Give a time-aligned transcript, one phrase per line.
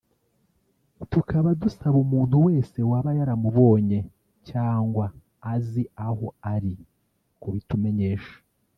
[1.11, 3.99] tukaba dusaba umuntu wese waba yaramubonye
[4.49, 5.05] cyangwa
[5.53, 6.73] azi aho ari
[7.41, 8.35] kubitumenyesha